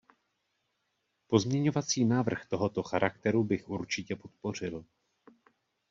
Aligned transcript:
Pozměňovací 1.27 2.05
návrh 2.05 2.45
tohoto 2.45 2.83
charakteru 2.83 3.43
bych 3.43 3.69
určitě 3.69 4.15
podpořil. 4.15 4.85